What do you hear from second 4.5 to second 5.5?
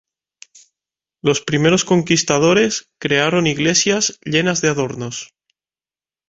de adornos.